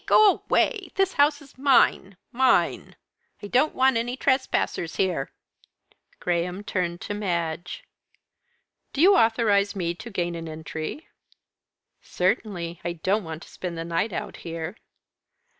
[0.07, 0.89] go away!
[0.95, 2.95] This house is mine mine!
[3.43, 5.31] I don't want any trespassers here."
[6.19, 7.83] Graham turned to Madge.
[8.93, 11.07] "Do you authorise me to gain an entry?"
[12.01, 12.81] "Certainly.
[12.83, 14.75] I don't want to spend the night out here."